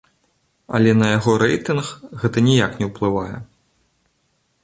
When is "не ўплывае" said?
2.81-3.35